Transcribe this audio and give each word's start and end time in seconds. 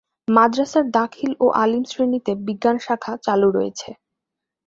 মাদ্রাসার 0.27 0.85
দাখিল 0.91 1.31
ও 1.39 1.55
আলিম 1.61 1.83
শ্রেণীতে 1.83 2.31
বিজ্ঞান 2.47 2.77
শাখা 2.85 3.13
চালু 3.25 3.47
রয়েছে। 3.57 3.89